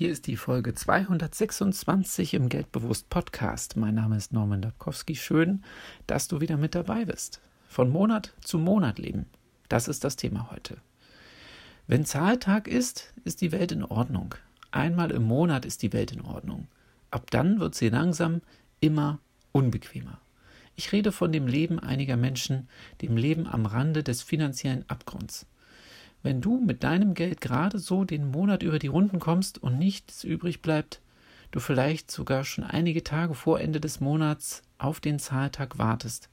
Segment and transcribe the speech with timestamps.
[0.00, 3.76] Hier ist die Folge 226 im Geldbewusst Podcast.
[3.76, 5.14] Mein Name ist Norman Dabkowski.
[5.14, 5.62] Schön,
[6.06, 7.42] dass du wieder mit dabei bist.
[7.68, 9.26] Von Monat zu Monat leben.
[9.68, 10.78] Das ist das Thema heute.
[11.86, 14.34] Wenn Zahltag ist, ist die Welt in Ordnung.
[14.70, 16.68] Einmal im Monat ist die Welt in Ordnung.
[17.10, 18.40] Ab dann wird sie langsam
[18.80, 19.18] immer
[19.52, 20.18] unbequemer.
[20.76, 22.70] Ich rede von dem Leben einiger Menschen,
[23.02, 25.44] dem Leben am Rande des finanziellen Abgrunds.
[26.22, 30.22] Wenn du mit deinem Geld gerade so den Monat über die Runden kommst und nichts
[30.24, 31.00] übrig bleibt,
[31.50, 36.28] du vielleicht sogar schon einige Tage vor Ende des Monats auf den Zahltag wartest,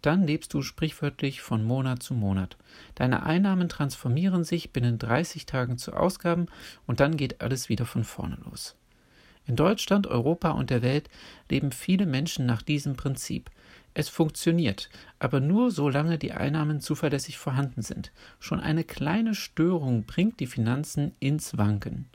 [0.00, 2.56] dann lebst du sprichwörtlich von Monat zu Monat.
[2.96, 6.46] Deine Einnahmen transformieren sich binnen 30 Tagen zu Ausgaben
[6.86, 8.76] und dann geht alles wieder von vorne los.
[9.46, 11.08] In Deutschland, Europa und der Welt
[11.50, 13.50] leben viele Menschen nach diesem Prinzip.
[13.94, 14.88] Es funktioniert,
[15.18, 18.12] aber nur solange die Einnahmen zuverlässig vorhanden sind.
[18.40, 22.06] Schon eine kleine Störung bringt die Finanzen ins Wanken.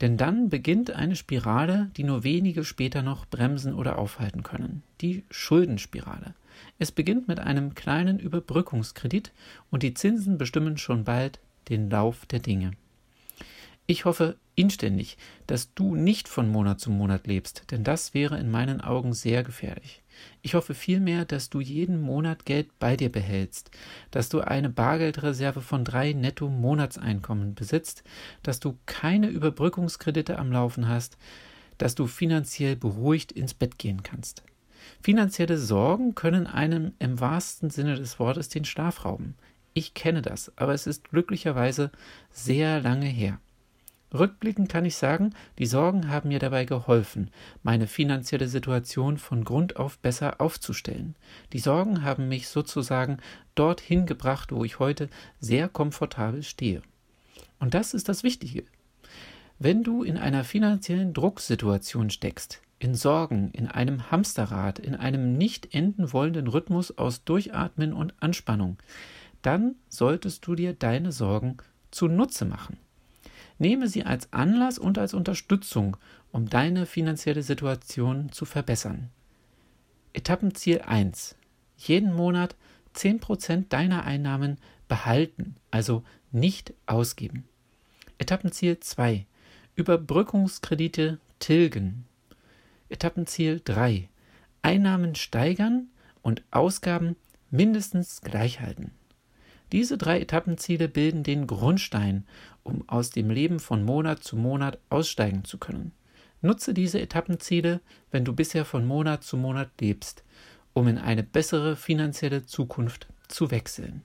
[0.00, 4.82] Denn dann beginnt eine Spirale, die nur wenige später noch bremsen oder aufhalten können.
[5.00, 6.34] Die Schuldenspirale.
[6.78, 9.32] Es beginnt mit einem kleinen Überbrückungskredit
[9.70, 12.72] und die Zinsen bestimmen schon bald den Lauf der Dinge.
[13.86, 18.50] Ich hoffe inständig, dass du nicht von Monat zu Monat lebst, denn das wäre in
[18.50, 20.02] meinen Augen sehr gefährlich.
[20.42, 23.70] Ich hoffe vielmehr, dass du jeden Monat Geld bei dir behältst,
[24.10, 28.04] dass du eine Bargeldreserve von drei netto Monatseinkommen besitzt,
[28.42, 31.16] dass du keine Überbrückungskredite am Laufen hast,
[31.78, 34.42] dass du finanziell beruhigt ins Bett gehen kannst.
[35.02, 39.34] Finanzielle Sorgen können einem im wahrsten Sinne des Wortes den Schlaf rauben.
[39.72, 41.90] Ich kenne das, aber es ist glücklicherweise
[42.30, 43.40] sehr lange her.
[44.14, 47.30] Rückblickend kann ich sagen, die Sorgen haben mir dabei geholfen,
[47.64, 51.16] meine finanzielle Situation von Grund auf besser aufzustellen.
[51.52, 53.18] Die Sorgen haben mich sozusagen
[53.56, 55.08] dorthin gebracht, wo ich heute
[55.40, 56.82] sehr komfortabel stehe.
[57.58, 58.62] Und das ist das Wichtige.
[59.58, 65.74] Wenn du in einer finanziellen Drucksituation steckst, in Sorgen, in einem Hamsterrad, in einem nicht
[65.74, 68.78] enden wollenden Rhythmus aus Durchatmen und Anspannung,
[69.42, 71.56] dann solltest du dir deine Sorgen
[71.90, 72.78] zunutze machen.
[73.58, 75.96] Nehme sie als Anlass und als Unterstützung,
[76.32, 79.10] um deine finanzielle Situation zu verbessern.
[80.12, 81.36] Etappenziel 1.
[81.76, 82.56] Jeden Monat
[82.94, 87.44] 10% deiner Einnahmen behalten, also nicht ausgeben.
[88.18, 89.26] Etappenziel 2.
[89.76, 92.06] Überbrückungskredite tilgen.
[92.88, 94.08] Etappenziel 3.
[94.62, 95.88] Einnahmen steigern
[96.22, 97.16] und Ausgaben
[97.50, 98.92] mindestens gleich halten.
[99.74, 102.28] Diese drei Etappenziele bilden den Grundstein,
[102.62, 105.90] um aus dem Leben von Monat zu Monat aussteigen zu können.
[106.42, 107.80] Nutze diese Etappenziele,
[108.12, 110.22] wenn du bisher von Monat zu Monat lebst,
[110.74, 114.02] um in eine bessere finanzielle Zukunft zu wechseln.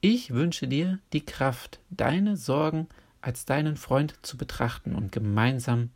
[0.00, 2.88] Ich wünsche dir die Kraft, deine Sorgen
[3.20, 5.90] als deinen Freund zu betrachten und gemeinsam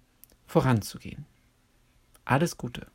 [0.46, 1.26] voranzugehen.
[2.24, 2.86] Alles Gute.